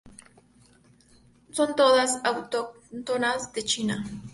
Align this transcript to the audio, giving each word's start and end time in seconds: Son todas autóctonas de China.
Son 1.57 1.69
todas 1.81 2.19
autóctonas 2.31 3.53
de 3.53 3.61
China. 3.71 4.03